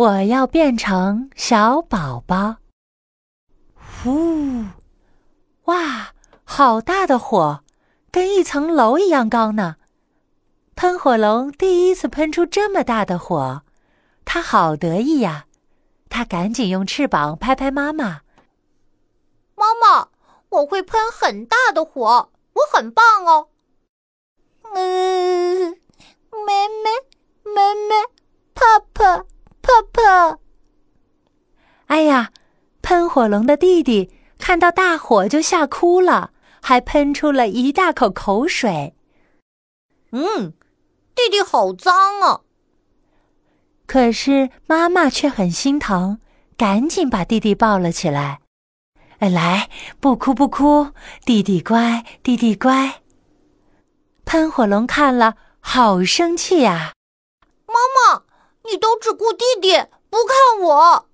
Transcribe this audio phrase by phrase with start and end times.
[0.00, 2.56] 我要变成小宝宝。
[4.02, 4.64] 呼！
[5.64, 7.62] 哇，好大的火，
[8.10, 9.76] 跟一层楼一样高呢！
[10.74, 13.60] 喷火龙第一次喷出这么大的火，
[14.24, 15.44] 它好得意呀！
[16.08, 18.22] 它赶紧用翅膀拍拍妈妈。
[19.54, 20.08] 妈妈，
[20.48, 23.49] 我会喷很大的火，我很棒哦。
[33.20, 38.94] 火龙的弟弟看到大火就吓哭了，还喷出了一大口口水。
[40.12, 40.54] 嗯，
[41.14, 42.40] 弟弟好脏啊！
[43.86, 46.18] 可是妈妈却很心疼，
[46.56, 48.40] 赶紧把弟弟抱了起来。
[49.18, 49.68] 来，
[50.00, 50.92] 不哭不哭，
[51.26, 53.02] 弟弟乖，弟弟乖。
[54.24, 56.94] 喷火龙看了，好生气呀！
[57.66, 57.74] 妈
[58.14, 58.22] 妈，
[58.64, 59.76] 你都只顾弟弟，
[60.08, 61.09] 不看我。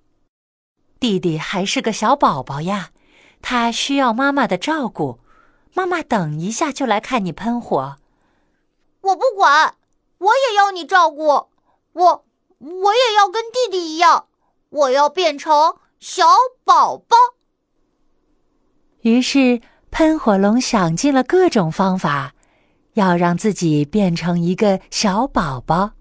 [0.99, 2.89] 弟弟还是个小宝宝呀，
[3.41, 5.19] 他需要妈妈的照顾。
[5.73, 7.97] 妈妈等一下就来看你喷火。
[9.01, 9.75] 我不管，
[10.17, 11.49] 我也要你照顾。
[11.93, 12.25] 我，
[12.59, 14.25] 我也要跟弟弟一样，
[14.69, 16.25] 我要变成小
[16.63, 17.15] 宝宝。
[19.01, 22.33] 于是，喷火龙想尽了各种方法，
[22.93, 25.91] 要让自己变成一个小宝宝。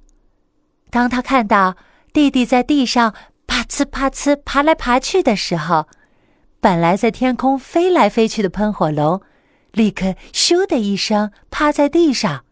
[0.90, 1.76] 当他看到
[2.12, 3.20] 弟弟在地上啪
[3.68, 5.86] 呲啪呲爬来爬去的时候，
[6.60, 9.20] 本来在天空飞来飞去的喷火龙，
[9.72, 12.44] 立刻咻的一声趴在地上。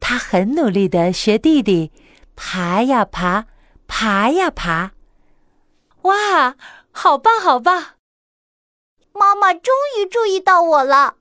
[0.00, 1.90] 他很努力的学弟弟，
[2.34, 3.46] 爬呀爬，
[3.86, 4.92] 爬呀爬。
[6.02, 6.54] 哇，
[6.92, 7.96] 好棒，好棒！
[9.12, 11.16] 妈妈终于注意到我了，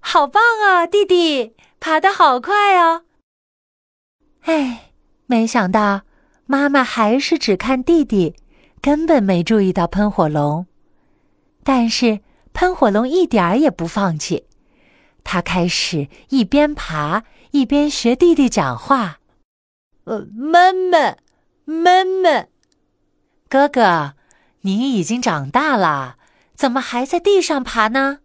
[0.00, 3.04] 好棒啊，弟弟爬得好快哦！
[4.42, 4.90] 哎，
[5.26, 6.02] 没想到
[6.46, 8.34] 妈妈还是只看弟弟，
[8.80, 10.66] 根本没注意到喷火龙。
[11.64, 12.20] 但是
[12.52, 14.46] 喷火龙一点儿也不放弃，
[15.24, 19.20] 它开始一边爬一边学弟弟讲话
[20.04, 21.16] ：“呃，妈妈，
[21.64, 22.46] 妈妈，
[23.48, 24.14] 哥哥，
[24.62, 26.16] 你已经长大了。”
[26.54, 28.20] 怎么还在地上爬呢？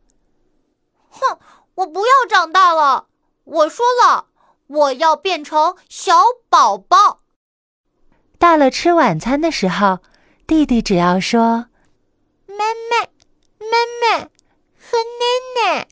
[1.09, 1.39] 哼！
[1.75, 3.07] 我不要长大了。
[3.45, 4.27] 我说了，
[4.67, 6.13] 我要变成小
[6.47, 7.16] 宝宝。
[8.39, 9.99] 到了吃晚餐的时候，
[10.45, 11.67] 弟弟只要说
[12.47, 13.07] “妈妈，
[13.59, 14.29] 妈妈，
[14.79, 15.87] 喝奶奶”，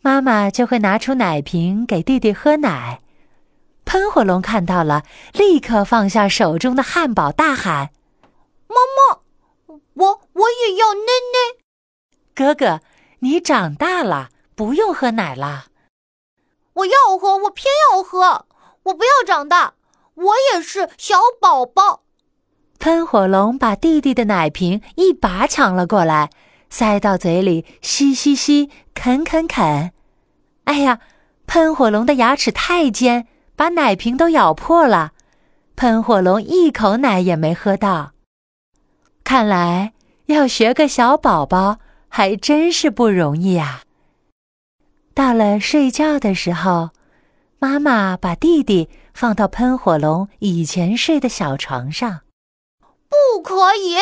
[0.00, 3.00] 妈妈就会拿出奶瓶给弟弟喝奶。
[3.84, 5.02] 喷火龙看到了，
[5.32, 7.90] 立刻放下手中的汉堡，大喊
[8.68, 9.20] ：“妈妈，
[9.94, 11.00] 我我也要奶
[11.32, 11.60] 奶！”
[12.32, 12.80] 哥哥，
[13.18, 15.66] 你长大了，不用喝奶了。
[16.74, 18.46] 我要喝，我偏要喝。
[18.84, 19.74] 我不要长大，
[20.14, 22.02] 我也是小宝宝。
[22.78, 26.30] 喷火龙把弟弟的奶瓶一把抢了过来，
[26.68, 29.92] 塞到嘴里，吸吸吸，啃啃啃。
[30.64, 31.00] 哎呀，
[31.46, 35.12] 喷火龙的牙齿太尖，把奶瓶都咬破了。
[35.76, 38.12] 喷火龙一口奶也没喝到。
[39.24, 39.92] 看来
[40.26, 41.78] 要学个小宝宝。
[42.12, 43.82] 还真是不容易呀！
[45.14, 46.90] 到了睡觉的时候，
[47.60, 52.20] 妈妈把弟弟放到喷火龙以前睡的小床上。
[53.08, 53.96] 不可以，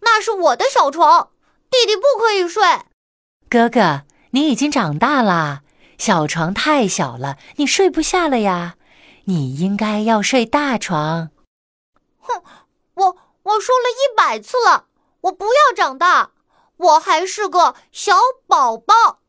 [0.00, 1.30] 那是我的小床，
[1.70, 2.62] 弟弟不可以睡。
[3.48, 5.62] 哥哥，你已经长大了，
[5.98, 8.76] 小床太小了，你睡不下了呀。
[9.24, 11.30] 你应该要睡大床。
[12.18, 12.42] 哼，
[12.94, 14.86] 我我说了一百次了，
[15.20, 16.32] 我不要长大。
[16.76, 19.19] 我还是个小宝宝。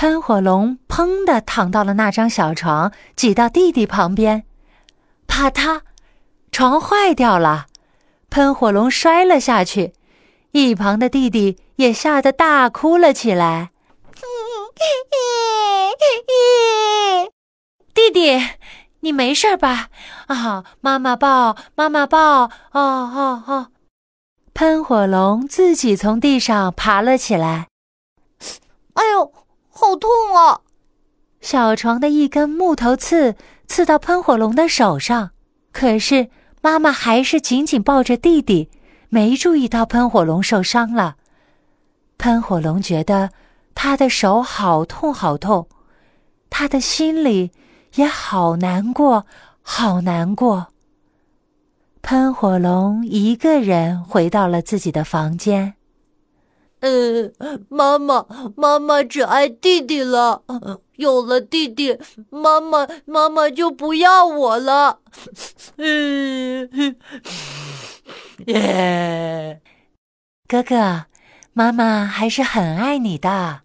[0.00, 4.44] 喷火龙砰的躺到了那张小床，挤到弟弟旁边，
[5.26, 5.82] 啪嗒，
[6.50, 7.66] 床坏掉了，
[8.30, 9.92] 喷火龙摔了下去，
[10.52, 13.72] 一旁的弟弟也吓得大哭了起来。
[17.92, 18.42] 弟弟，
[19.00, 19.90] 你没事吧？
[20.28, 23.66] 啊，妈妈抱，妈妈抱，哦哦哦。
[24.54, 27.66] 喷火龙自己从地上爬了起来。
[28.94, 29.30] 哎呦，
[29.80, 30.60] 好痛啊！
[31.40, 33.34] 小床的一根木头刺
[33.66, 35.30] 刺到喷火龙的手上，
[35.72, 36.28] 可是
[36.60, 38.68] 妈妈还是紧紧抱着弟弟，
[39.08, 41.16] 没注意到喷火龙受伤了。
[42.18, 43.30] 喷火龙觉得
[43.74, 45.66] 他的手好痛好痛，
[46.50, 47.50] 他的心里
[47.94, 49.24] 也好难过，
[49.62, 50.66] 好难过。
[52.02, 55.74] 喷火龙一个人回到了自己的房间。
[56.80, 57.32] 嗯，
[57.68, 60.42] 妈妈，妈妈只爱弟弟了。
[60.96, 61.98] 有了弟弟，
[62.30, 65.00] 妈妈，妈妈就不要我了。
[65.76, 66.96] 嗯，
[68.46, 69.60] 耶，
[70.48, 71.06] 哥哥，
[71.52, 73.60] 妈妈还是很爱你的。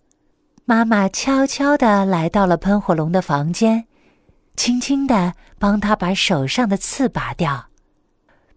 [0.65, 3.85] 妈妈悄悄地来到了喷火龙的房间，
[4.55, 7.67] 轻轻地帮他把手上的刺拔掉。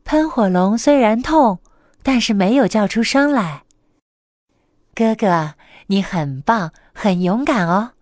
[0.04, 1.58] 喷火龙虽然痛，
[2.02, 3.64] 但是没有叫出声来。
[4.99, 5.55] 哥哥，
[5.87, 7.93] 你很棒，很勇敢哦！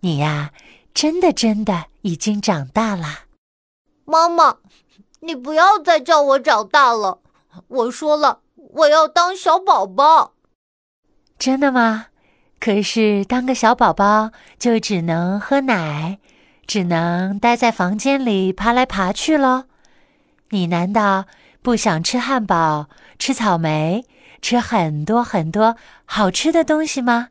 [0.00, 0.50] 你呀，
[0.92, 3.26] 真的真的已经长大了。
[4.04, 4.56] 妈妈，
[5.20, 7.20] 你不要再叫我长大了。
[7.68, 10.32] 我说了，我要当小宝宝。
[11.38, 12.06] 真的吗？
[12.58, 16.18] 可是当个小宝宝就只能喝奶，
[16.66, 19.66] 只能待在房间里爬来爬去喽。
[20.48, 21.26] 你难道
[21.62, 24.04] 不想吃汉堡、吃草莓？
[24.42, 27.28] 吃很多很多好吃的东西吗？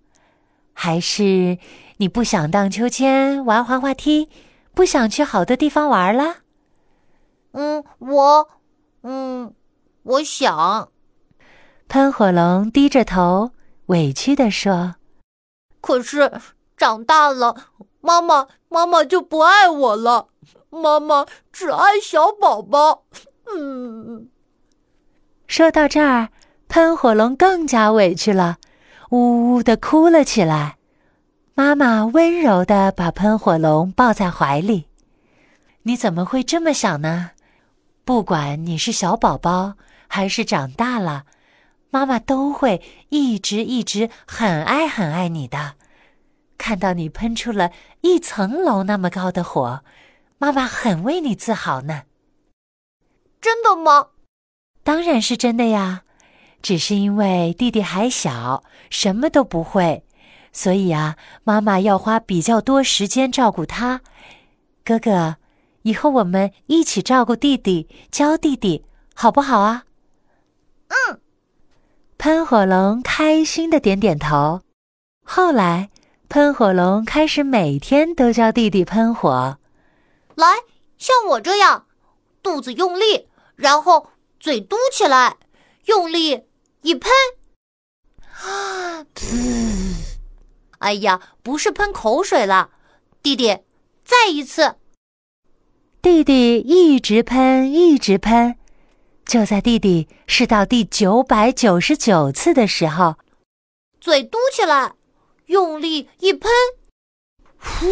[0.74, 1.58] 还是
[1.98, 4.30] 你不想荡秋千、玩滑滑梯，
[4.74, 6.38] 不想去好多地方玩了？
[7.52, 8.50] 嗯，我，
[9.04, 9.54] 嗯，
[10.04, 10.90] 我想。
[11.90, 13.52] 喷火龙低着头，
[13.88, 14.96] 委屈地说
[15.82, 16.32] ：“可是
[16.78, 17.56] 长大了，
[18.00, 20.28] 妈妈，妈妈就不爱我了。
[20.70, 23.04] 妈妈只爱小宝宝。”
[23.52, 24.30] 嗯，
[25.48, 26.30] 说到这儿。
[26.70, 28.60] 喷火龙更加委屈了，
[29.10, 30.78] 呜呜的哭了起来。
[31.56, 34.86] 妈妈温柔的把喷火龙抱在怀里。
[35.82, 37.32] 你怎么会这么想呢？
[38.06, 39.74] 不管你是小宝宝
[40.08, 41.26] 还是长大了，
[41.90, 45.74] 妈妈都会一直一直很爱很爱你的。
[46.60, 47.72] 看到你喷出了
[48.02, 49.84] 一层楼那么高的火，
[50.38, 52.04] 妈妈很为你自豪呢。
[53.42, 54.10] 真的吗？
[54.84, 56.04] 当然是真的呀。
[56.62, 60.04] 只是因为弟弟还小，什么都不会，
[60.52, 64.02] 所以啊，妈妈要花比较多时间照顾他。
[64.84, 65.38] 哥哥，
[65.84, 69.86] 以后我们一起照顾弟弟，教弟弟，好不好啊？
[70.88, 71.20] 嗯。
[72.18, 74.62] 喷火龙开心的点点头。
[75.24, 75.90] 后来，
[76.28, 79.58] 喷火龙开始每天都教弟弟喷火。
[80.36, 80.46] 来，
[80.98, 81.86] 像我这样，
[82.44, 84.10] 肚子用力，然后
[84.40, 85.38] 嘴嘟起来，
[85.86, 86.44] 用力。
[86.82, 87.12] 一喷，
[88.42, 89.06] 啊！
[90.80, 92.72] 哎呀，不是喷口水了，
[93.22, 93.60] 弟弟，
[94.04, 94.76] 再一次。
[96.02, 98.58] 弟弟一直喷，一直喷，
[99.26, 103.18] 就在弟弟试到第九百九十九次的时候，
[104.00, 104.94] 嘴嘟起来，
[105.48, 106.50] 用力一喷，
[107.58, 107.86] 呼！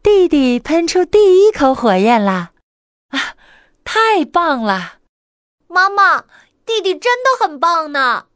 [0.00, 2.52] 弟弟喷出第一口火焰啦！
[3.08, 3.34] 啊，
[3.82, 5.00] 太棒了，
[5.66, 6.24] 妈妈！
[6.70, 8.26] 弟弟真的很棒呢，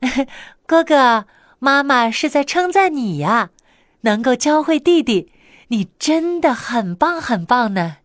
[0.66, 1.26] 哥哥，
[1.58, 3.50] 妈妈是在称赞你呀，
[4.00, 5.30] 能够教会弟弟，
[5.68, 7.98] 你真的很棒很棒呢。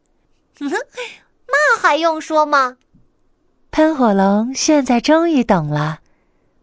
[0.60, 2.76] 那还用说吗？
[3.72, 6.02] 喷火龙现在终于懂了，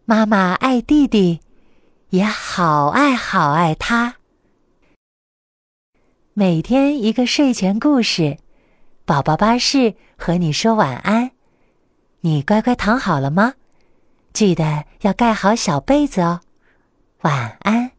[0.05, 1.41] 妈妈爱弟弟，
[2.11, 4.17] 也好爱好爱他。
[6.33, 8.37] 每天一个睡前故事，
[9.05, 11.30] 宝宝巴士和你说晚安。
[12.21, 13.53] 你乖乖躺好了吗？
[14.31, 16.41] 记得要盖好小被子哦。
[17.21, 17.91] 晚安。